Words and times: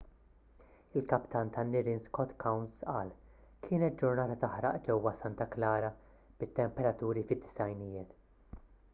il-kaptan 0.99 1.49
tan-nirien 1.55 1.99
scott 2.05 2.31
kouns 2.43 2.77
qal 2.93 3.11
kienet 3.67 3.99
ġurnata 4.05 4.37
taħraq 4.45 4.79
ġewwa 4.87 5.13
santa 5.19 5.47
clara 5.57 5.91
bit-temperaturi 6.39 7.25
fid-90ijiet 7.33 8.17